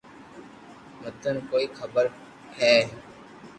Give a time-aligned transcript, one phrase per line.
[1.01, 2.75] منن ڪوئي خبر ڪوئي ھي